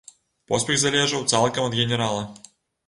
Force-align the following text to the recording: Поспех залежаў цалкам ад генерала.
Поспех 0.51 0.79
залежаў 0.83 1.29
цалкам 1.35 1.63
ад 1.71 1.79
генерала. 1.83 2.27